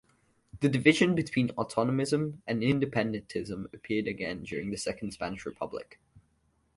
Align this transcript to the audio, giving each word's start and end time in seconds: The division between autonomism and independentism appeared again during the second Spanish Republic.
The 0.61 0.67
division 0.67 1.13
between 1.13 1.49
autonomism 1.49 2.39
and 2.47 2.63
independentism 2.63 3.71
appeared 3.71 4.07
again 4.07 4.41
during 4.41 4.71
the 4.71 4.77
second 4.77 5.11
Spanish 5.11 5.45
Republic. 5.45 5.99